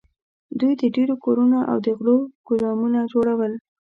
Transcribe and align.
دوی 0.59 0.73
د 0.81 0.83
ډبرو 0.93 1.15
کورونه 1.25 1.59
او 1.71 1.77
د 1.85 1.87
غلو 1.97 2.17
ګودامونه 2.47 2.99
جوړول. 3.11 3.53